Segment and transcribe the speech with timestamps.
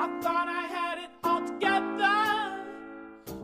[0.00, 2.24] I thought I had it all together,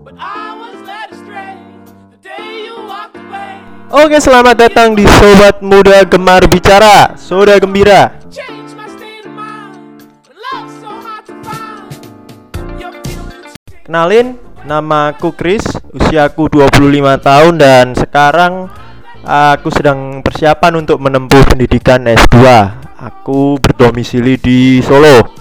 [0.01, 1.61] but I was led astray
[2.09, 3.61] the day you walked away.
[3.93, 8.09] Oke, selamat datang di Sobat Muda Gemar Bicara, Soda Gembira.
[13.85, 15.61] Kenalin, nama aku Chris,
[15.93, 18.73] usiaku 25 tahun dan sekarang
[19.29, 22.41] aku sedang persiapan untuk menempuh pendidikan S2.
[22.97, 25.36] Aku berdomisili di Solo.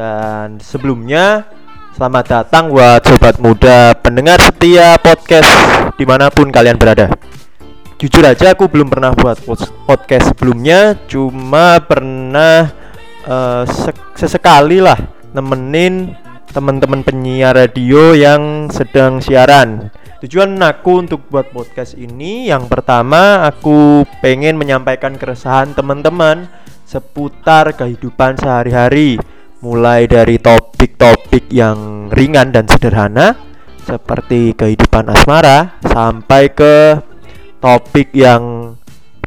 [0.00, 1.44] Dan sebelumnya,
[1.92, 5.44] selamat datang buat Sobat Muda pendengar setia podcast
[6.00, 7.12] di mana pun kalian berada.
[8.00, 12.72] Jujur aja aku belum pernah buat pod- podcast sebelumnya, cuma pernah
[13.68, 14.96] sek- sesekali lah
[15.36, 16.16] nemenin
[16.48, 19.92] teman-teman penyiar radio yang sedang siaran.
[20.24, 26.48] Tujuan aku untuk buat podcast ini yang pertama aku pengen menyampaikan keresahan teman-teman
[26.88, 29.20] seputar kehidupan sehari-hari
[29.60, 33.36] mulai dari topik-topik yang ringan dan sederhana
[33.84, 37.00] seperti kehidupan asmara sampai ke
[37.60, 38.74] topik yang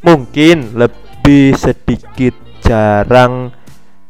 [0.01, 2.33] mungkin lebih sedikit
[2.65, 3.53] jarang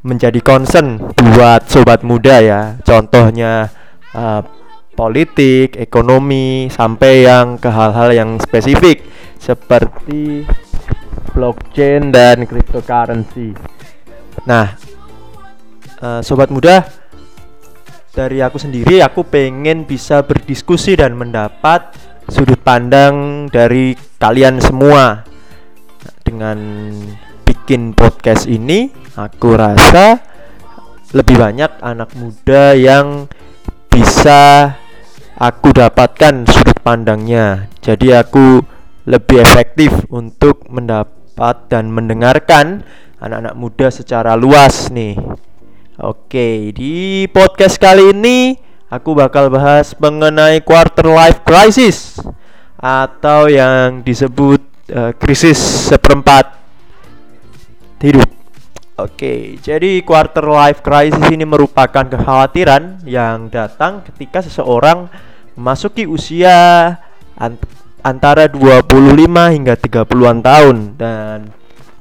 [0.04, 2.62] menjadi concern buat sobat muda ya.
[2.84, 3.72] Contohnya
[4.16, 4.42] eh,
[4.94, 9.04] politik, ekonomi, sampai yang ke hal-hal yang spesifik
[9.42, 10.46] seperti
[11.34, 13.58] blockchain dan cryptocurrency.
[14.46, 14.78] Nah,
[16.04, 16.84] eh, sobat muda,
[18.14, 21.98] dari aku sendiri aku pengen bisa berdiskusi dan mendapat
[22.30, 25.26] sudut pandang dari kalian semua.
[26.24, 26.56] Dengan
[27.44, 30.22] bikin podcast ini aku rasa
[31.12, 33.28] lebih banyak anak muda yang
[33.90, 34.74] bisa
[35.36, 37.68] aku dapatkan sudut pandangnya.
[37.82, 38.62] Jadi aku
[39.10, 42.86] lebih efektif untuk mendapat dan mendengarkan
[43.20, 45.18] anak-anak muda secara luas nih
[45.94, 48.58] Oke, di podcast kali ini
[48.90, 52.18] aku bakal bahas mengenai quarter life crisis
[52.82, 54.58] atau yang disebut
[54.90, 55.62] eh, krisis
[55.94, 56.58] seperempat
[58.02, 58.26] hidup.
[58.98, 65.14] Oke, jadi quarter life crisis ini merupakan kekhawatiran yang datang ketika seseorang
[65.54, 66.90] memasuki usia
[67.38, 67.70] ant-
[68.02, 68.90] antara 25
[69.30, 71.54] hingga 30-an tahun dan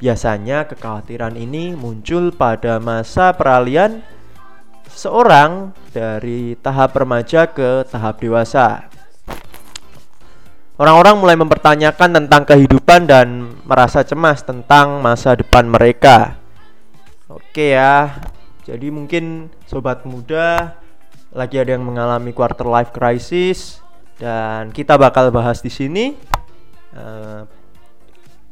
[0.02, 4.02] Biasanya kekhawatiran ini muncul pada masa peralihan
[4.90, 8.90] seorang dari tahap remaja ke tahap dewasa.
[10.74, 16.34] Orang-orang mulai mempertanyakan tentang kehidupan dan merasa cemas tentang masa depan mereka.
[17.30, 18.18] Oke ya.
[18.66, 20.82] Jadi mungkin sobat muda
[21.30, 23.78] lagi ada yang mengalami quarter life crisis
[24.18, 26.18] dan kita bakal bahas di sini.
[26.90, 27.61] Eh,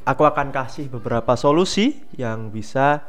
[0.05, 3.05] aku akan kasih beberapa solusi yang bisa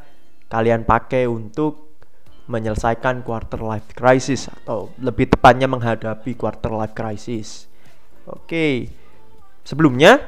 [0.49, 1.97] kalian pakai untuk
[2.45, 7.71] menyelesaikan quarter life crisis atau lebih tepatnya menghadapi quarter life crisis.
[8.27, 8.91] Oke.
[9.63, 10.19] Sebelumnya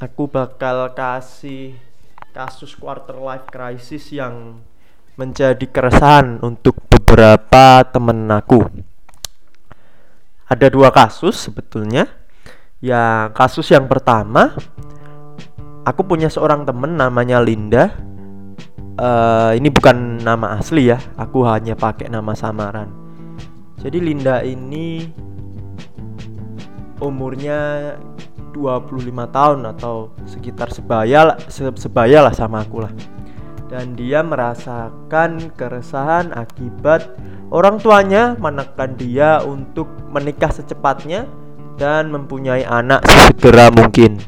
[0.00, 1.76] aku bakal kasih
[2.32, 4.64] kasus quarter life crisis yang
[5.20, 8.64] menjadi keresahan untuk beberapa temen aku.
[10.48, 12.08] Ada dua kasus sebetulnya.
[12.82, 14.58] Yang kasus yang pertama
[15.82, 17.90] aku punya seorang temen namanya Linda.
[18.92, 22.92] Eh, ini bukan nama asli ya, aku hanya pakai nama samaran.
[23.80, 25.10] Jadi Linda ini
[27.02, 27.92] umurnya
[28.54, 32.92] 25 tahun atau sekitar sebaya lah- se- sebaya lah sama aku lah.
[33.72, 37.16] Dan dia merasakan keresahan akibat
[37.48, 41.24] orang tuanya menekan dia untuk menikah secepatnya
[41.80, 44.20] dan mempunyai anak sesegera mungkin.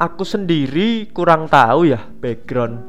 [0.00, 2.88] Aku sendiri kurang tahu ya background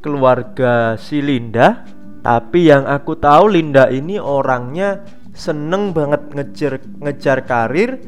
[0.00, 1.84] keluarga si Linda,
[2.24, 5.04] tapi yang aku tahu Linda ini orangnya
[5.36, 8.00] seneng banget ngejar ngejar karir.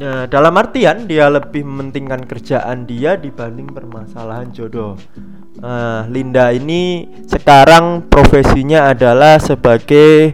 [0.00, 4.96] Nah, dalam artian dia lebih mementingkan kerjaan dia dibanding permasalahan jodoh.
[5.60, 10.32] Nah, Linda ini sekarang profesinya adalah sebagai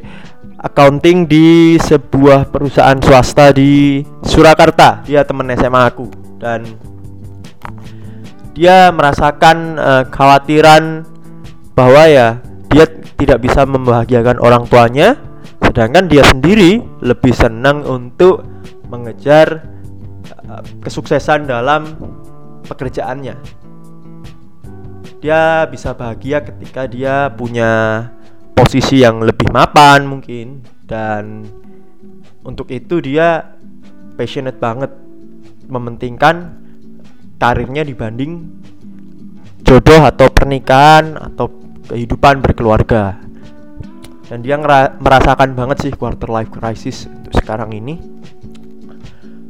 [0.63, 5.03] accounting di sebuah perusahaan swasta di Surakarta.
[5.03, 6.07] Dia temen SMA aku
[6.39, 6.63] dan
[8.53, 11.05] dia merasakan eh, kekhawatiran
[11.73, 12.29] bahwa ya
[12.69, 12.85] dia
[13.19, 15.19] tidak bisa membahagiakan orang tuanya
[15.63, 18.45] sedangkan dia sendiri lebih senang untuk
[18.89, 19.63] mengejar
[20.27, 21.99] eh, kesuksesan dalam
[22.67, 23.35] pekerjaannya.
[25.19, 28.07] Dia bisa bahagia ketika dia punya
[28.55, 31.43] posisi yang lebih mapan mungkin dan
[32.47, 33.55] untuk itu dia
[34.15, 34.91] passionate banget
[35.71, 36.58] mementingkan
[37.39, 38.51] karirnya dibanding
[39.63, 41.49] jodoh atau pernikahan atau
[41.89, 43.17] kehidupan berkeluarga.
[44.29, 44.61] Dan dia
[45.01, 47.97] merasakan banget sih quarter life crisis untuk sekarang ini.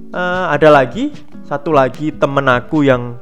[0.09, 1.13] Uh, ada lagi
[1.45, 3.19] satu lagi temen aku yang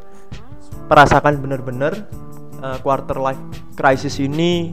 [0.87, 2.07] merasakan benar-benar
[2.61, 3.41] uh, quarter life
[3.75, 4.71] crisis ini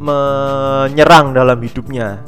[0.00, 2.24] menyerang dalam hidupnya.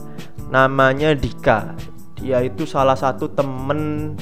[0.53, 1.75] Namanya Dika.
[2.21, 4.15] Dia itu salah satu temen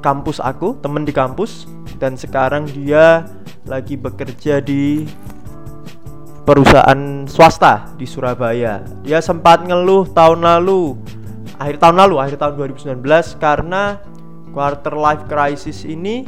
[0.00, 1.68] kampus aku, temen di kampus
[2.00, 3.28] dan sekarang dia
[3.68, 5.04] lagi bekerja di
[6.48, 8.82] perusahaan swasta di Surabaya.
[9.06, 10.98] Dia sempat ngeluh tahun lalu,
[11.60, 12.52] akhir tahun lalu, akhir tahun
[12.98, 13.04] 2019
[13.38, 14.00] karena
[14.50, 16.26] quarter life crisis ini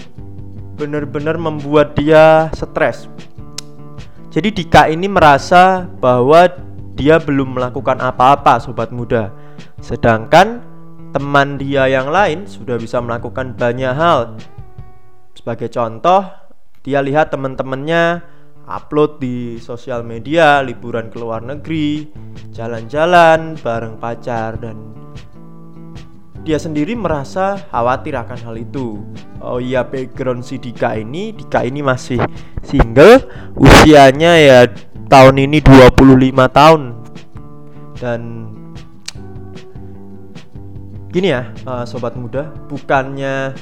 [0.79, 3.11] benar-benar membuat dia stres.
[4.33, 6.49] Jadi Dika ini merasa bahwa
[6.97, 9.29] dia belum melakukan apa-apa sobat muda.
[9.85, 10.72] Sedangkan
[11.13, 14.41] teman dia yang lain sudah bisa melakukan banyak hal.
[15.37, 16.25] Sebagai contoh,
[16.81, 18.25] dia lihat teman-temannya
[18.67, 22.09] upload di sosial media, liburan ke luar negeri,
[22.51, 24.77] jalan-jalan bareng pacar dan
[26.43, 28.99] dia sendiri merasa khawatir akan hal itu.
[29.39, 32.19] Oh iya background si Dika ini, Dika ini masih
[32.67, 34.61] single, usianya ya
[35.07, 36.03] tahun ini 25
[36.51, 36.83] tahun.
[37.99, 38.52] Dan
[41.13, 43.53] gini ya, uh, sobat muda, bukannya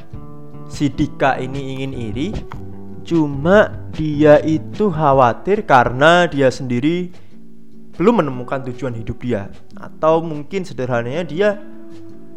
[0.70, 2.29] si Dika ini ingin iri,
[3.02, 7.11] cuma dia itu khawatir karena dia sendiri
[7.99, 9.50] belum menemukan tujuan hidup dia.
[9.75, 11.58] Atau mungkin sederhananya dia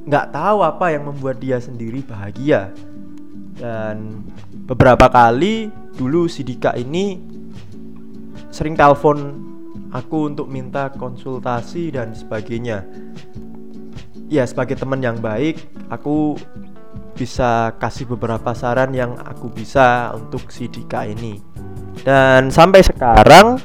[0.04, 2.74] nggak tahu apa yang membuat dia sendiri bahagia.
[3.54, 4.26] Dan
[4.66, 7.22] beberapa kali dulu si Dika ini
[8.50, 9.46] sering telepon
[9.94, 12.82] aku untuk minta konsultasi dan sebagainya
[14.34, 15.62] ya sebagai teman yang baik
[15.94, 16.34] aku
[17.14, 21.38] bisa kasih beberapa saran yang aku bisa untuk si Dika ini.
[22.02, 23.62] Dan sampai sekarang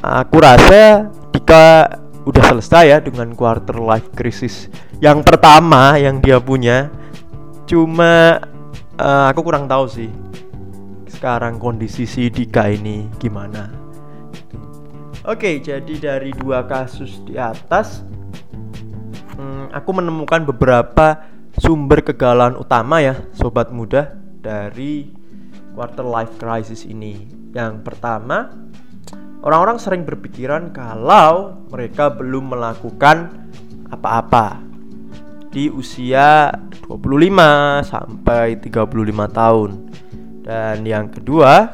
[0.00, 4.70] aku rasa Dika udah selesai ya dengan quarter life crisis
[5.02, 6.86] yang pertama yang dia punya.
[7.66, 8.38] Cuma
[8.98, 10.10] uh, aku kurang tahu sih
[11.10, 13.66] sekarang kondisi si Dika ini gimana.
[15.26, 18.06] Oke jadi dari dua kasus di atas
[19.40, 21.24] hmm, aku menemukan beberapa
[21.56, 24.12] sumber kegalauan utama ya sobat muda
[24.44, 25.08] dari
[25.72, 27.24] quarter life crisis ini.
[27.56, 28.52] Yang pertama
[29.40, 33.48] orang-orang sering berpikiran kalau mereka belum melakukan
[33.88, 34.60] apa-apa.
[35.50, 36.54] Di usia
[36.86, 38.86] 25 sampai 35
[39.34, 39.70] tahun.
[40.46, 41.66] Dan yang kedua,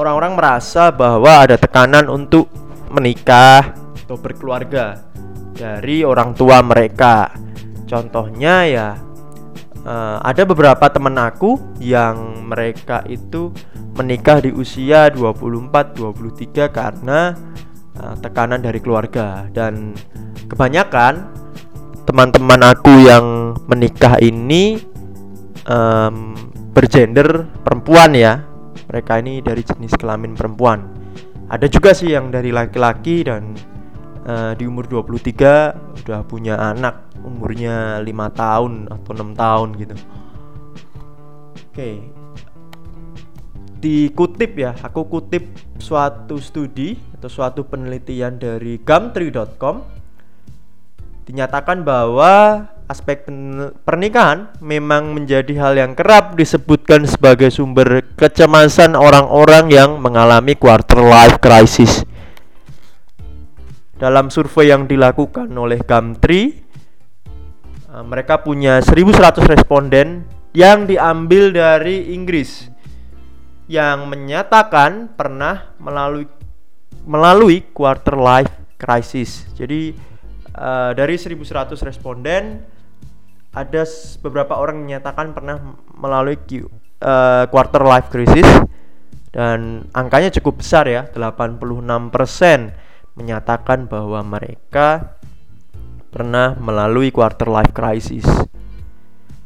[0.00, 2.48] orang-orang merasa bahwa ada tekanan untuk
[2.88, 3.76] menikah
[4.12, 5.12] atau berkeluarga
[5.56, 7.32] dari orang tua mereka.
[7.86, 8.88] Contohnya ya
[9.84, 13.52] uh, ada beberapa teman aku yang mereka itu
[13.92, 17.36] menikah di usia 24 23 karena
[18.00, 19.46] uh, tekanan dari keluarga.
[19.52, 19.92] Dan
[20.48, 21.28] kebanyakan
[22.08, 24.80] teman-teman aku yang menikah ini
[25.68, 26.34] um,
[26.72, 28.42] bergender perempuan ya.
[28.88, 30.84] Mereka ini dari jenis kelamin perempuan.
[31.48, 33.56] Ada juga sih yang dari laki-laki dan
[34.26, 39.94] uh, di umur 23 udah punya anak umurnya lima tahun atau enam tahun gitu.
[41.72, 41.90] Oke.
[43.82, 45.50] Dikutip ya aku kutip
[45.82, 49.82] suatu studi atau suatu penelitian dari gumtree.com
[51.26, 53.24] dinyatakan bahwa aspek
[53.86, 61.40] pernikahan memang menjadi hal yang kerap disebutkan sebagai sumber kecemasan orang-orang yang mengalami quarter life
[61.40, 62.04] crisis.
[64.02, 72.66] Dalam survei yang dilakukan oleh Gumtree, eh, mereka punya 1100 responden yang diambil dari Inggris
[73.70, 76.26] yang menyatakan pernah melalui
[77.06, 79.46] melalui quarter life crisis.
[79.54, 79.94] Jadi
[80.58, 82.58] uh, dari 1100 responden
[83.54, 83.82] ada
[84.20, 86.66] beberapa orang menyatakan pernah melalui Q,
[87.00, 88.44] uh, quarter life crisis
[89.32, 95.18] dan angkanya cukup besar ya 86% menyatakan bahwa mereka
[96.12, 98.24] pernah melalui quarter life crisis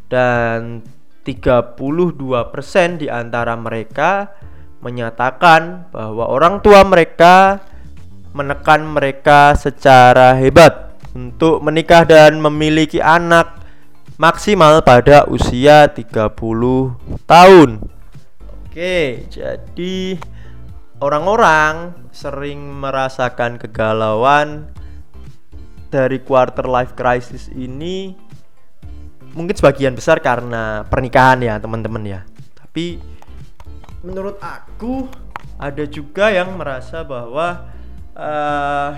[0.06, 0.82] dan
[1.26, 2.14] 32%
[3.02, 4.30] di antara mereka
[4.78, 7.58] menyatakan bahwa orang tua mereka
[8.30, 13.58] menekan mereka secara hebat untuk menikah dan memiliki anak
[14.20, 16.30] maksimal pada usia 30
[17.24, 17.70] tahun.
[18.68, 20.20] Oke, jadi
[21.00, 24.70] orang-orang sering merasakan kegalauan
[25.92, 28.16] dari quarter life crisis ini
[29.36, 32.20] mungkin sebagian besar karena pernikahan ya, teman-teman ya.
[32.56, 33.00] Tapi
[34.00, 35.08] menurut aku
[35.60, 37.68] ada juga yang merasa bahwa
[38.16, 38.90] uh,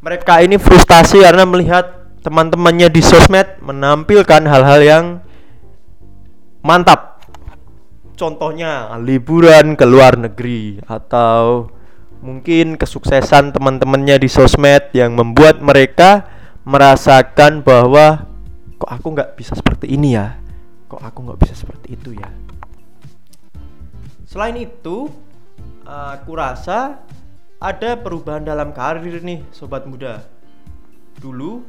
[0.00, 5.04] mereka ini frustasi karena melihat teman-temannya di sosmed menampilkan hal-hal yang
[6.60, 6.99] mantap.
[8.20, 8.92] Contohnya.
[9.00, 11.72] Liburan ke luar negeri atau
[12.20, 16.28] mungkin kesuksesan teman-temannya di sosmed yang membuat mereka
[16.68, 18.28] merasakan bahwa
[18.76, 20.36] kok aku nggak bisa seperti ini ya?
[20.92, 22.28] Kok aku nggak bisa seperti itu ya?
[24.28, 25.08] Selain itu
[25.88, 27.00] aku rasa
[27.56, 30.28] ada perubahan dalam karir nih sobat muda.
[31.16, 31.64] Dulu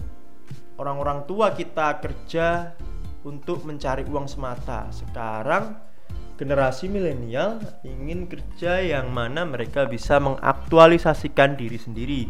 [0.76, 2.76] orang-orang tua kita kerja
[3.24, 4.92] untuk mencari uang semata.
[4.92, 5.91] Sekarang
[6.42, 12.26] generasi milenial ingin kerja yang mana mereka bisa mengaktualisasikan diri sendiri.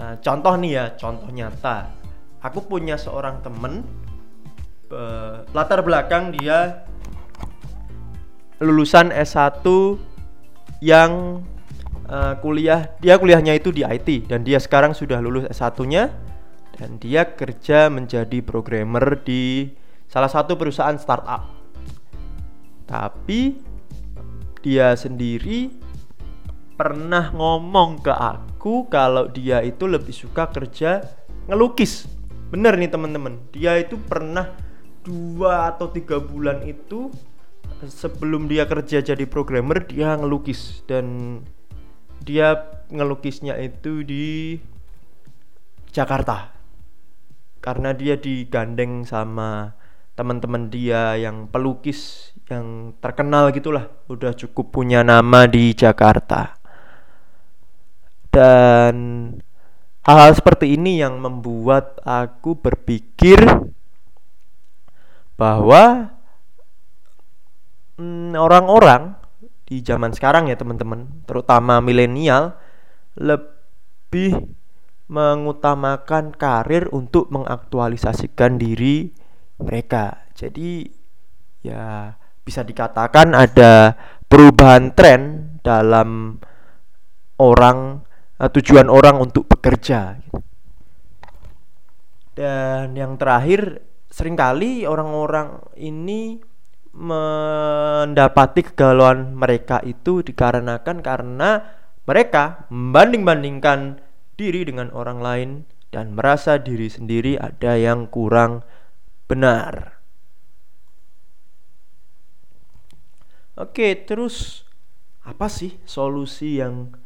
[0.00, 1.92] Nah, contoh nih ya, contoh nyata.
[2.40, 3.84] Aku punya seorang temen,
[4.88, 6.88] uh, latar belakang dia
[8.64, 9.68] lulusan S1
[10.80, 11.44] yang
[12.08, 16.08] uh, kuliah, dia kuliahnya itu di IT dan dia sekarang sudah lulus S1-nya
[16.80, 19.76] dan dia kerja menjadi programmer di
[20.08, 21.59] salah satu perusahaan startup
[22.90, 23.54] tapi
[24.66, 25.70] dia sendiri
[26.74, 31.06] pernah ngomong ke aku kalau dia itu lebih suka kerja
[31.46, 32.10] ngelukis.
[32.50, 33.38] Bener nih teman-teman.
[33.54, 34.50] Dia itu pernah
[35.06, 37.14] dua atau tiga bulan itu
[37.86, 40.82] sebelum dia kerja jadi programmer dia ngelukis.
[40.90, 41.38] Dan
[42.26, 42.58] dia
[42.90, 44.58] ngelukisnya itu di
[45.94, 46.52] Jakarta.
[47.62, 49.78] Karena dia digandeng sama
[50.18, 56.58] teman-teman dia yang pelukis yang terkenal gitulah udah cukup punya nama di Jakarta
[58.30, 58.94] dan
[60.06, 63.42] hal-hal seperti ini yang membuat aku berpikir
[65.34, 66.14] bahwa
[67.98, 72.58] mm, orang-orang hmm, di zaman sekarang ya teman-teman terutama milenial
[73.18, 74.50] lebih
[75.10, 79.10] mengutamakan karir untuk mengaktualisasikan diri
[79.58, 80.22] mereka.
[80.38, 80.86] Jadi
[81.66, 82.14] ya
[82.50, 83.94] bisa dikatakan ada
[84.26, 86.42] perubahan tren dalam
[87.38, 88.02] orang
[88.42, 90.18] uh, tujuan orang untuk bekerja.
[90.18, 90.42] Gitu.
[92.34, 96.42] Dan yang terakhir sering kali orang-orang ini
[96.90, 101.62] mendapati kegalauan mereka itu dikarenakan karena
[102.02, 104.02] mereka membanding-bandingkan
[104.34, 105.50] diri dengan orang lain
[105.94, 108.66] dan merasa diri sendiri ada yang kurang
[109.30, 109.99] benar.
[113.60, 114.64] Oke, terus
[115.20, 116.96] apa sih solusi yang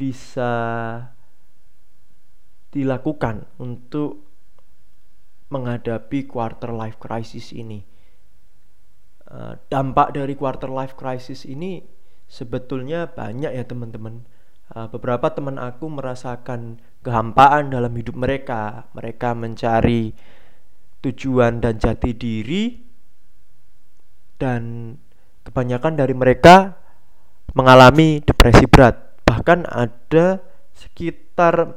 [0.00, 0.48] bisa
[2.72, 4.24] dilakukan untuk
[5.52, 7.84] menghadapi quarter life crisis ini?
[9.28, 11.84] Uh, dampak dari quarter life crisis ini
[12.24, 14.24] sebetulnya banyak ya teman-teman.
[14.72, 18.88] Uh, beberapa teman aku merasakan kehampaan dalam hidup mereka.
[18.96, 20.16] Mereka mencari
[21.04, 22.88] tujuan dan jati diri
[24.40, 24.96] dan
[25.44, 26.76] kebanyakan dari mereka
[27.54, 29.22] mengalami depresi berat.
[29.26, 30.42] Bahkan ada
[30.74, 31.76] sekitar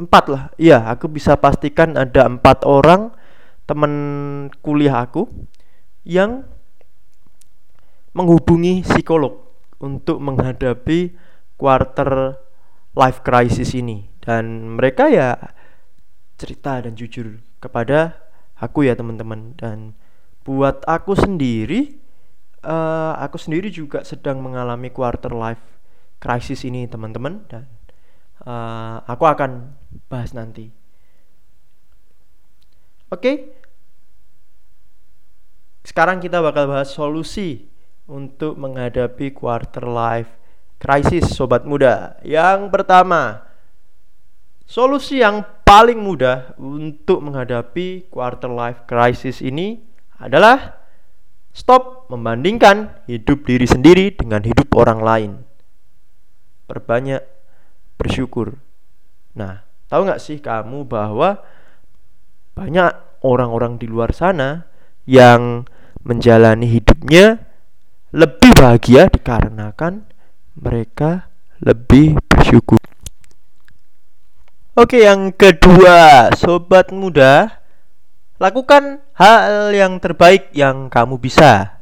[0.00, 0.42] empat lah.
[0.56, 3.12] Iya aku bisa pastikan ada empat orang
[3.68, 3.92] teman
[4.64, 5.28] kuliah aku
[6.02, 6.48] yang
[8.16, 9.46] menghubungi psikolog
[9.78, 11.14] untuk menghadapi
[11.54, 12.40] quarter
[12.96, 14.08] life crisis ini.
[14.20, 15.36] Dan mereka ya
[16.40, 18.16] cerita dan jujur kepada
[18.56, 19.54] aku ya teman-teman.
[19.54, 19.94] Dan
[20.42, 21.99] buat aku sendiri
[22.64, 25.60] uh, aku sendiri juga sedang mengalami quarter life
[26.20, 27.64] crisis ini teman-teman dan
[28.44, 29.76] uh, aku akan
[30.08, 30.72] bahas nanti
[33.12, 33.36] oke okay?
[35.84, 37.68] sekarang kita bakal bahas solusi
[38.10, 40.32] untuk menghadapi quarter life
[40.80, 43.50] crisis sobat muda yang pertama
[44.70, 49.82] Solusi yang paling mudah untuk menghadapi quarter life crisis ini
[50.14, 50.79] adalah
[51.50, 55.32] stop membandingkan hidup diri sendiri dengan hidup orang lain.
[56.70, 57.22] Perbanyak
[57.98, 58.56] bersyukur.
[59.34, 61.42] Nah, tahu nggak sih kamu bahwa
[62.54, 62.92] banyak
[63.26, 64.64] orang-orang di luar sana
[65.04, 65.68] yang
[66.00, 67.44] menjalani hidupnya
[68.10, 70.08] lebih bahagia dikarenakan
[70.58, 71.30] mereka
[71.62, 72.80] lebih bersyukur.
[74.78, 77.59] Oke, yang kedua, sobat muda,
[78.40, 81.76] lakukan hal yang terbaik yang kamu bisa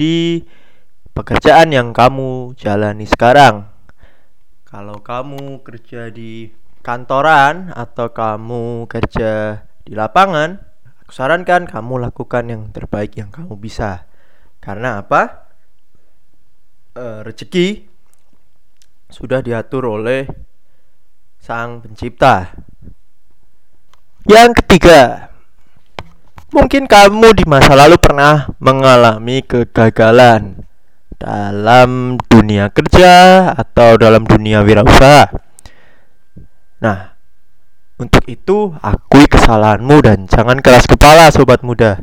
[0.00, 0.40] di
[1.12, 3.68] pekerjaan yang kamu jalani sekarang.
[4.64, 6.48] Kalau kamu kerja di
[6.80, 10.56] kantoran atau kamu kerja di lapangan,
[11.04, 14.08] aku sarankan kamu lakukan yang terbaik yang kamu bisa.
[14.56, 15.52] Karena apa?
[16.96, 17.68] E, rezeki
[19.12, 20.24] sudah diatur oleh
[21.36, 22.56] Sang Pencipta.
[24.24, 25.29] Yang ketiga,
[26.50, 30.66] mungkin kamu di masa lalu pernah mengalami kegagalan
[31.20, 35.30] dalam dunia kerja atau dalam dunia wirausaha.
[36.80, 37.12] Nah,
[38.00, 42.00] untuk itu akui kesalahanmu dan jangan keras kepala sobat muda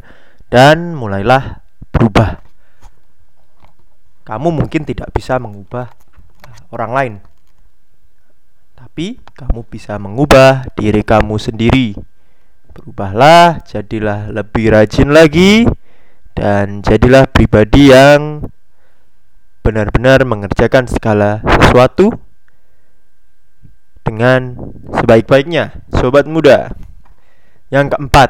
[0.48, 2.39] dan mulailah berubah.
[4.24, 5.89] Kamu mungkin tidak bisa mengubah
[6.70, 7.13] orang lain,
[8.75, 11.98] tapi kamu bisa mengubah diri kamu sendiri.
[12.78, 15.66] Berubahlah, jadilah lebih rajin lagi,
[16.38, 18.46] dan jadilah pribadi yang
[19.66, 22.14] benar-benar mengerjakan segala sesuatu
[24.06, 24.54] dengan
[24.94, 26.70] sebaik-baiknya, sobat muda.
[27.74, 28.30] Yang keempat,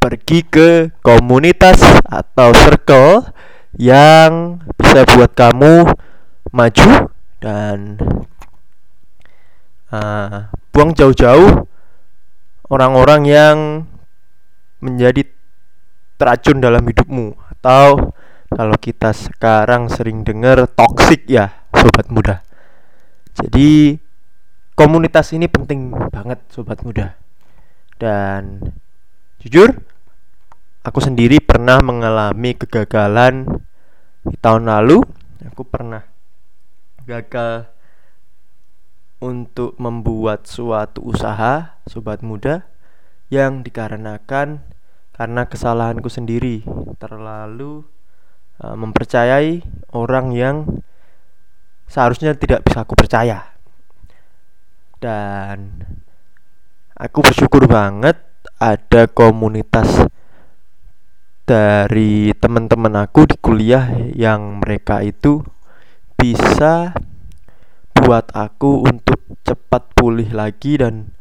[0.00, 3.28] pergi ke komunitas atau circle
[3.76, 5.84] yang bisa buat kamu
[6.48, 7.12] maju
[7.44, 8.00] dan
[9.92, 11.69] uh, buang jauh-jauh
[12.70, 13.58] orang-orang yang
[14.80, 15.26] menjadi
[16.16, 17.36] teracun dalam hidupmu.
[17.58, 18.14] Atau
[18.48, 22.40] kalau kita sekarang sering dengar toxic ya sobat muda.
[23.36, 23.98] Jadi
[24.78, 27.18] komunitas ini penting banget sobat muda.
[28.00, 28.64] Dan
[29.42, 29.76] jujur
[30.80, 33.44] aku sendiri pernah mengalami kegagalan
[34.24, 35.04] di tahun lalu.
[35.52, 36.04] Aku pernah
[37.04, 37.68] gagal
[39.20, 42.64] untuk membuat suatu usaha, sobat muda,
[43.28, 44.64] yang dikarenakan
[45.14, 46.64] karena kesalahanku sendiri
[46.96, 47.84] terlalu
[48.64, 49.60] uh, mempercayai
[49.92, 50.56] orang yang
[51.86, 53.52] seharusnya tidak bisa aku percaya.
[54.96, 55.84] Dan
[56.96, 58.16] aku bersyukur banget
[58.56, 60.08] ada komunitas
[61.44, 65.42] dari teman-teman aku di kuliah yang mereka itu
[66.14, 66.94] bisa
[68.00, 71.12] buat aku untuk cepat pulih lagi dan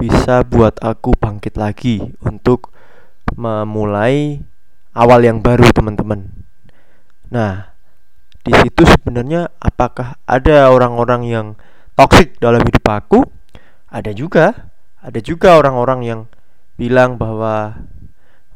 [0.00, 2.72] bisa buat aku bangkit lagi untuk
[3.36, 4.40] memulai
[4.96, 6.32] awal yang baru teman-teman.
[7.28, 7.76] Nah,
[8.42, 11.46] di situ sebenarnya apakah ada orang-orang yang
[11.94, 13.20] toksik dalam hidup aku?
[13.92, 14.72] Ada juga,
[15.04, 16.20] ada juga orang-orang yang
[16.80, 17.76] bilang bahwa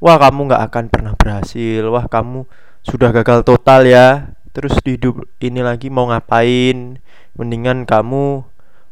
[0.01, 2.49] wah kamu nggak akan pernah berhasil, wah kamu
[2.83, 6.97] sudah gagal total ya, terus di hidup ini lagi mau ngapain
[7.37, 8.45] mendingan kamu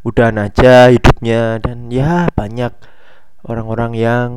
[0.04, 1.59] udah aja hidupnya.
[1.61, 2.72] Dan ya banyak
[3.44, 4.28] orang-orang yang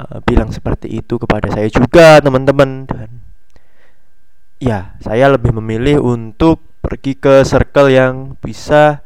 [0.00, 2.86] uh, bilang seperti itu kepada saya juga teman-teman.
[2.88, 3.08] Dan
[4.60, 9.04] ya saya lebih memilih untuk pergi ke circle yang bisa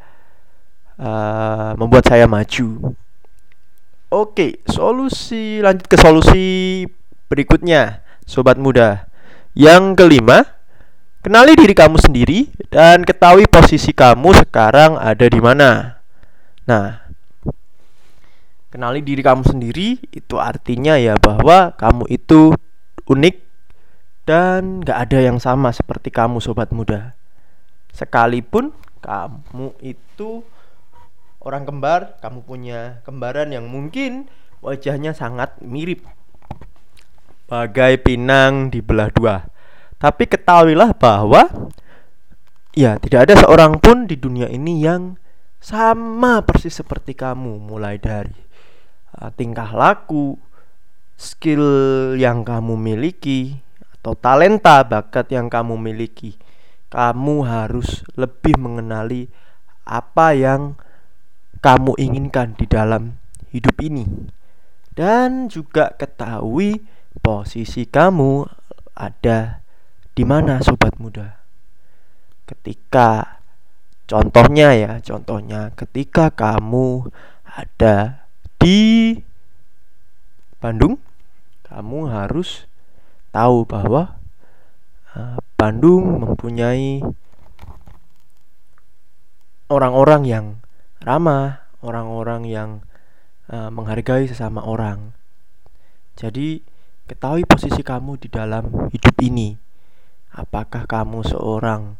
[0.99, 2.95] uh, membuat saya maju.
[4.15, 6.47] Oke solusi lanjut ke solusi
[7.27, 9.11] berikutnya sobat muda.
[9.55, 10.54] Yang kelima
[11.25, 15.97] Kenali diri kamu sendiri dan ketahui posisi kamu sekarang ada di mana.
[16.69, 17.01] Nah,
[18.69, 22.53] kenali diri kamu sendiri itu artinya ya bahwa kamu itu
[23.09, 23.41] unik
[24.29, 27.17] dan gak ada yang sama seperti kamu sobat muda.
[27.97, 30.45] Sekalipun kamu itu
[31.41, 34.29] orang kembar, kamu punya kembaran yang mungkin
[34.61, 36.05] wajahnya sangat mirip.
[37.49, 39.54] Bagai pinang di belah dua
[40.05, 41.49] tapi ketahuilah bahwa
[42.77, 45.17] ya tidak ada seorang pun di dunia ini yang
[45.65, 48.37] sama persis seperti kamu mulai dari
[49.17, 50.37] uh, tingkah laku,
[51.17, 51.65] skill
[52.21, 53.65] yang kamu miliki
[53.97, 56.37] atau talenta bakat yang kamu miliki.
[56.93, 59.33] Kamu harus lebih mengenali
[59.89, 60.77] apa yang
[61.65, 63.17] kamu inginkan di dalam
[63.57, 64.05] hidup ini.
[64.93, 66.85] Dan juga ketahui
[67.25, 68.45] posisi kamu
[68.95, 69.64] ada
[70.15, 71.43] di mana sobat muda?
[72.47, 73.43] Ketika
[74.07, 77.11] contohnya ya, contohnya ketika kamu
[77.43, 78.27] ada
[78.63, 79.19] di
[80.63, 80.97] Bandung,
[81.67, 82.71] kamu harus
[83.35, 84.17] tahu bahwa
[85.19, 87.03] uh, Bandung mempunyai
[89.69, 90.47] orang-orang yang
[91.03, 92.71] ramah, orang-orang yang
[93.51, 95.13] uh, menghargai sesama orang.
[96.15, 96.63] Jadi,
[97.11, 99.64] ketahui posisi kamu di dalam hidup ini.
[100.35, 101.95] Apakah kamu seorang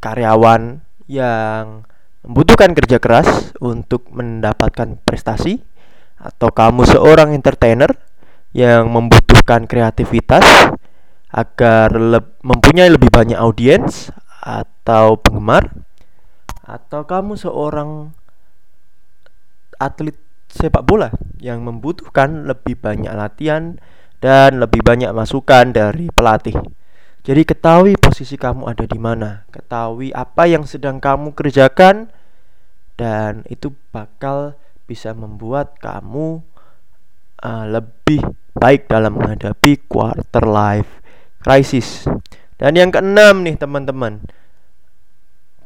[0.00, 1.84] karyawan yang
[2.24, 5.60] membutuhkan kerja keras untuk mendapatkan prestasi?
[6.16, 7.92] Atau kamu seorang entertainer
[8.56, 10.72] yang membutuhkan kreativitas
[11.28, 14.08] agar le mempunyai lebih banyak audiens
[14.40, 15.68] atau penggemar?
[16.64, 18.16] Atau kamu seorang
[19.76, 20.16] atlet
[20.48, 21.12] sepak bola
[21.44, 23.76] yang membutuhkan lebih banyak latihan
[24.24, 26.56] dan lebih banyak masukan dari pelatih.
[27.28, 32.08] Jadi ketahui posisi kamu ada di mana, ketahui apa yang sedang kamu kerjakan
[32.96, 34.56] dan itu bakal
[34.88, 36.40] bisa membuat kamu
[37.44, 38.24] uh, lebih
[38.56, 41.04] baik dalam menghadapi quarter life
[41.44, 42.08] crisis.
[42.56, 44.24] Dan yang keenam nih teman-teman,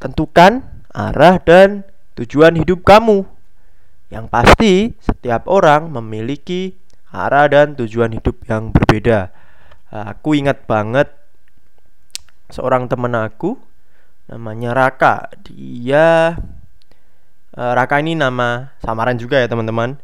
[0.03, 1.87] tentukan arah dan
[2.19, 3.23] tujuan hidup kamu.
[4.11, 6.75] Yang pasti setiap orang memiliki
[7.13, 9.33] arah dan tujuan hidup yang berbeda.
[9.89, 11.09] Uh, aku ingat banget
[12.53, 13.57] seorang teman aku
[14.29, 15.33] namanya Raka.
[15.41, 16.37] Dia
[17.57, 19.97] uh, Raka ini nama samaran juga ya teman-teman.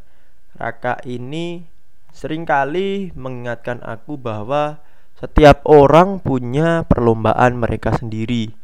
[0.56, 1.66] Raka ini
[2.14, 4.78] sering kali mengingatkan aku bahwa
[5.18, 8.54] setiap orang punya perlombaan mereka sendiri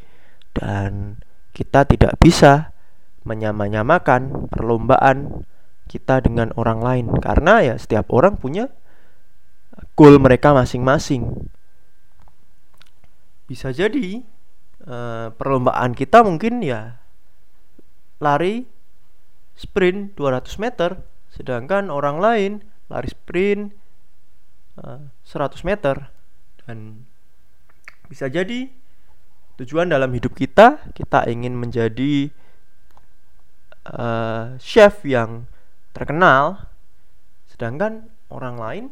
[0.55, 1.19] dan
[1.55, 2.75] kita tidak bisa
[3.27, 5.45] menyamanyamakan perlombaan
[5.91, 7.07] kita dengan orang lain.
[7.19, 8.71] Karena ya setiap orang punya
[9.99, 11.51] goal mereka masing-masing.
[13.51, 14.23] Bisa jadi
[14.87, 17.03] uh, perlombaan kita mungkin ya
[18.23, 18.71] lari
[19.59, 21.03] sprint 200 meter
[21.35, 22.53] sedangkan orang lain
[22.87, 23.75] lari sprint
[24.79, 26.15] uh, eh, 100 meter.
[26.63, 27.11] Dan
[28.07, 28.71] bisa jadi
[29.59, 32.33] tujuan dalam hidup kita kita ingin menjadi
[33.91, 35.45] uh, chef yang
[35.91, 36.71] terkenal
[37.51, 38.85] sedangkan orang lain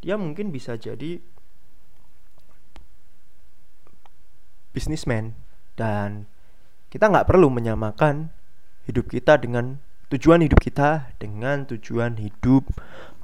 [0.00, 1.20] dia mungkin bisa jadi
[4.70, 5.34] bisnismen
[5.76, 6.26] dan
[6.90, 8.30] kita nggak perlu menyamakan
[8.86, 9.78] hidup kita dengan
[10.10, 12.66] tujuan hidup kita dengan tujuan hidup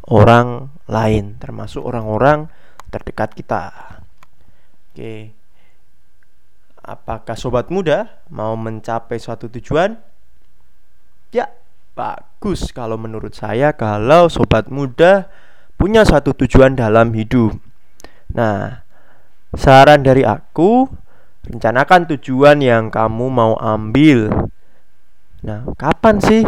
[0.06, 2.46] orang lain termasuk orang-orang
[2.90, 3.62] terdekat kita.
[4.94, 5.34] Oke.
[6.86, 9.98] Apakah sobat muda mau mencapai suatu tujuan?
[11.34, 11.50] Ya
[11.96, 15.32] bagus kalau menurut saya kalau sobat muda
[15.80, 17.56] punya satu tujuan dalam hidup
[18.30, 18.84] nah
[19.56, 20.92] saran dari aku
[21.46, 24.50] Rencanakan tujuan yang kamu mau ambil.
[25.46, 26.42] Nah, kapan sih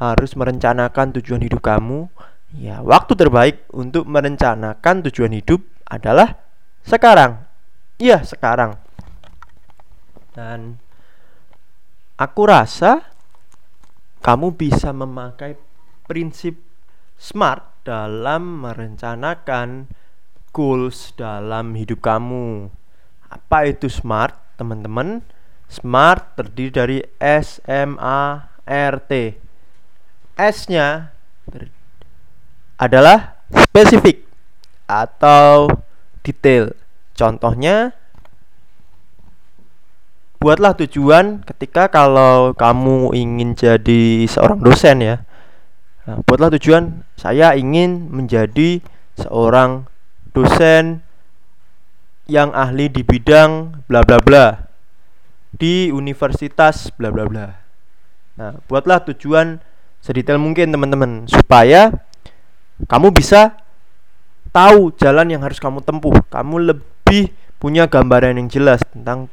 [0.00, 2.08] harus merencanakan tujuan hidup kamu?
[2.56, 6.40] Ya, waktu terbaik untuk merencanakan tujuan hidup adalah
[6.88, 7.44] sekarang.
[8.00, 8.80] Iya, sekarang.
[10.32, 10.80] Dan
[12.16, 13.12] aku rasa
[14.20, 15.56] kamu bisa memakai
[16.08, 16.58] prinsip
[17.18, 19.88] SMART dalam merencanakan
[20.52, 22.68] goals dalam hidup kamu.
[23.28, 25.20] Apa itu smart, teman-teman?
[25.68, 29.36] Smart terdiri dari S M A R T.
[30.38, 31.10] S-nya
[32.78, 34.22] adalah spesifik
[34.86, 35.66] atau
[36.22, 36.72] detail.
[37.18, 37.97] Contohnya
[40.38, 45.16] buatlah tujuan ketika kalau kamu ingin jadi seorang dosen ya.
[46.06, 48.80] Nah, buatlah tujuan saya ingin menjadi
[49.18, 49.90] seorang
[50.30, 51.02] dosen
[52.30, 54.46] yang ahli di bidang bla bla bla
[55.50, 57.46] di universitas bla bla bla.
[58.38, 59.58] Nah, buatlah tujuan
[59.98, 61.90] sedetail mungkin teman-teman supaya
[62.86, 63.58] kamu bisa
[64.54, 66.14] tahu jalan yang harus kamu tempuh.
[66.30, 69.26] Kamu lebih punya gambaran yang jelas tentang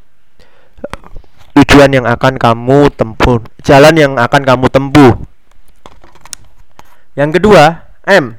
[1.55, 5.13] tujuan yang akan kamu tempuh, jalan yang akan kamu tempuh.
[7.15, 8.35] Yang kedua, M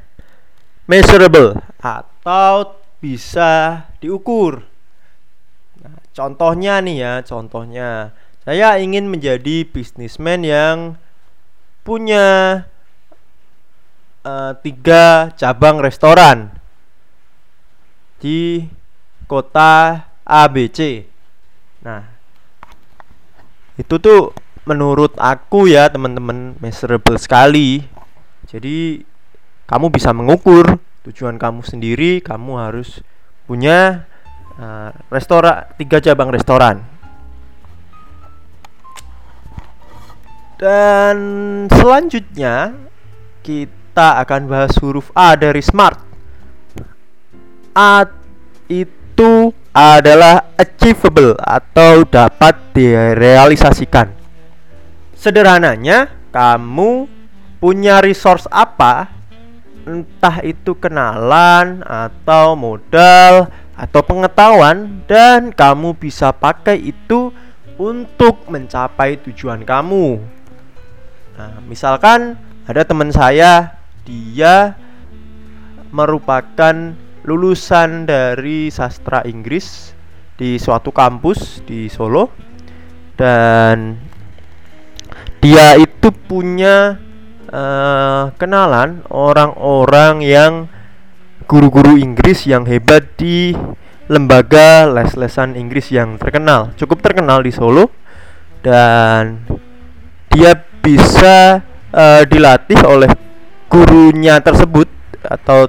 [0.87, 4.63] measurable atau bisa diukur.
[5.83, 8.15] Nah, contohnya nih ya, contohnya
[8.47, 10.95] saya ingin menjadi bisnismen yang
[11.83, 12.63] punya
[14.23, 16.55] uh, tiga cabang restoran
[18.23, 18.67] di
[19.27, 21.07] kota ABC.
[21.83, 22.16] Nah,
[23.77, 24.33] itu tuh
[24.67, 27.85] menurut aku ya teman-teman measurable sekali.
[28.49, 29.05] Jadi
[29.67, 33.03] kamu bisa mengukur tujuan kamu sendiri kamu harus
[33.47, 34.11] punya
[34.59, 36.83] uh, restoran tiga cabang restoran
[40.59, 41.17] dan
[41.71, 42.75] selanjutnya
[43.47, 46.03] kita akan bahas huruf A dari smart
[47.75, 48.03] A
[48.67, 54.09] itu adalah achievable atau dapat direalisasikan
[55.13, 57.05] sederhananya kamu
[57.61, 59.13] punya resource apa
[59.87, 67.31] entah itu kenalan atau modal atau pengetahuan dan kamu bisa pakai itu
[67.77, 70.17] untuk mencapai tujuan kamu.
[71.37, 74.75] Nah, misalkan ada teman saya, dia
[75.93, 79.91] merupakan lulusan dari sastra Inggris
[80.39, 82.31] di suatu kampus di Solo.
[83.19, 83.99] Dan
[85.43, 86.97] dia itu punya
[87.51, 90.53] uh, kenalan orang-orang yang
[91.51, 93.55] guru-guru Inggris yang hebat di
[94.07, 97.91] lembaga les-lesan Inggris yang terkenal, cukup terkenal di Solo.
[98.63, 99.43] Dan
[100.31, 103.11] dia bisa uh, dilatih oleh
[103.67, 104.87] gurunya tersebut
[105.27, 105.67] atau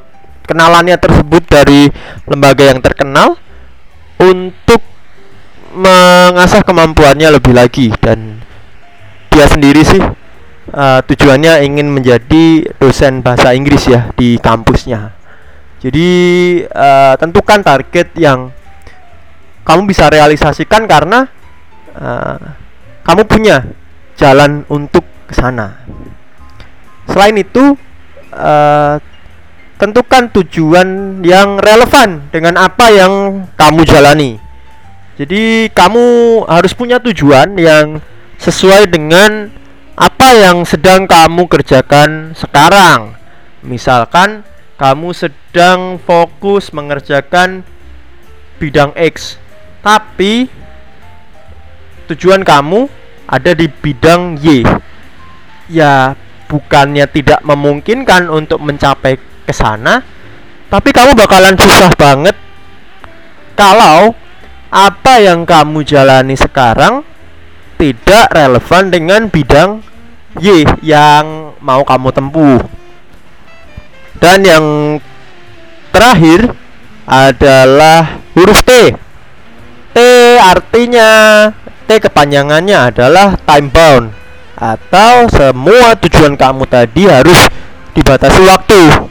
[0.48, 1.92] kenalannya tersebut dari
[2.26, 3.36] lembaga yang terkenal
[4.18, 4.82] untuk
[5.76, 8.42] mengasah kemampuannya lebih lagi dan
[9.30, 10.02] dia sendiri sih
[10.74, 15.14] uh, tujuannya ingin menjadi dosen bahasa Inggris ya di kampusnya
[15.78, 16.10] jadi
[16.74, 18.50] uh, tentukan target yang
[19.62, 21.30] kamu bisa realisasikan karena
[21.94, 22.40] uh,
[23.06, 23.68] kamu punya
[24.18, 25.78] jalan untuk ke sana.
[27.12, 27.76] Selain itu,
[28.32, 28.96] uh,
[29.78, 34.42] tentukan tujuan yang relevan dengan apa yang kamu jalani.
[35.18, 36.06] Jadi kamu
[36.46, 38.02] harus punya tujuan yang
[38.38, 39.50] sesuai dengan
[39.98, 43.18] apa yang sedang kamu kerjakan sekarang.
[43.66, 44.46] Misalkan
[44.78, 47.66] kamu sedang fokus mengerjakan
[48.62, 49.42] bidang X,
[49.82, 50.50] tapi
[52.10, 52.86] tujuan kamu
[53.26, 54.62] ada di bidang Y.
[55.68, 56.14] Ya,
[56.48, 60.04] bukannya tidak memungkinkan untuk mencapai ke sana,
[60.68, 62.36] tapi kamu bakalan susah banget
[63.56, 64.12] kalau
[64.68, 67.08] apa yang kamu jalani sekarang
[67.80, 69.80] tidak relevan dengan bidang
[70.38, 72.62] Y yang mau kamu tempuh.
[74.22, 74.66] Dan yang
[75.90, 76.54] terakhir
[77.08, 78.94] adalah huruf T.
[79.96, 79.98] T
[80.38, 81.10] artinya
[81.88, 84.06] T kepanjangannya adalah time bound
[84.58, 87.50] atau semua tujuan kamu tadi harus
[87.98, 89.07] dibatasi waktu.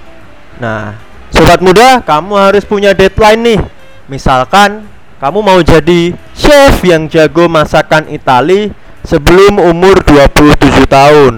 [0.57, 0.97] Nah,
[1.29, 3.61] sobat muda, kamu harus punya deadline nih.
[4.09, 4.89] Misalkan
[5.21, 8.73] kamu mau jadi chef yang jago masakan Itali
[9.05, 11.35] sebelum umur 27 tahun.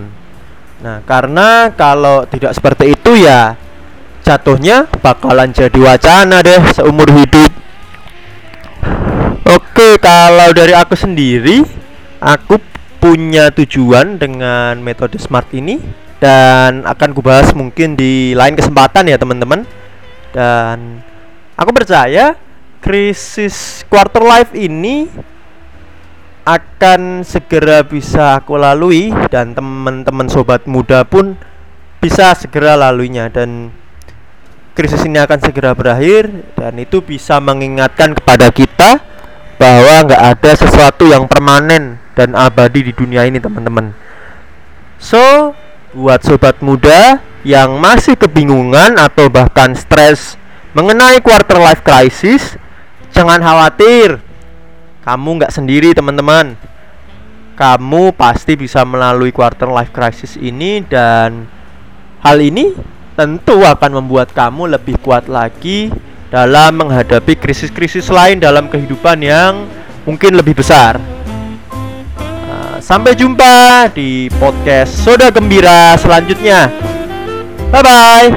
[0.78, 3.58] Nah, karena kalau tidak seperti itu ya
[4.22, 7.50] jatuhnya bakalan jadi wacana deh seumur hidup.
[9.48, 11.64] Oke, kalau dari aku sendiri,
[12.20, 12.60] aku
[13.00, 15.80] punya tujuan dengan metode smart ini
[16.18, 19.62] dan akan kubahas mungkin di lain kesempatan ya teman-teman.
[20.34, 21.02] Dan
[21.56, 22.36] aku percaya
[22.78, 25.08] krisis quarter life ini
[26.48, 31.36] akan segera bisa aku lalui dan teman-teman sobat muda pun
[32.00, 33.68] bisa segera laluinya dan
[34.72, 39.02] krisis ini akan segera berakhir dan itu bisa mengingatkan kepada kita
[39.60, 43.92] bahwa nggak ada sesuatu yang permanen dan abadi di dunia ini teman-teman
[44.96, 45.52] so
[45.96, 50.36] buat sobat muda yang masih kebingungan atau bahkan stres
[50.76, 52.60] mengenai quarter life crisis
[53.14, 54.20] jangan khawatir
[55.06, 56.58] kamu nggak sendiri teman-teman
[57.56, 61.48] kamu pasti bisa melalui quarter life crisis ini dan
[62.22, 62.70] hal ini
[63.18, 65.90] tentu akan membuat kamu lebih kuat lagi
[66.30, 69.66] dalam menghadapi krisis-krisis lain dalam kehidupan yang
[70.06, 71.17] mungkin lebih besar.
[72.78, 76.70] Sampai jumpa di podcast Soda Gembira selanjutnya.
[77.74, 78.28] Bye bye.